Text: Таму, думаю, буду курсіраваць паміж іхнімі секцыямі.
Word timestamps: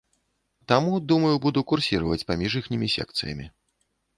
Таму, 0.71 0.93
думаю, 1.11 1.33
буду 1.45 1.59
курсіраваць 1.73 2.27
паміж 2.33 2.51
іхнімі 2.63 2.87
секцыямі. 2.99 3.45